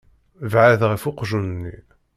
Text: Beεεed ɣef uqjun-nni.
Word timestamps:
Beεεed 0.51 0.81
ɣef 0.91 1.03
uqjun-nni. 1.09 1.75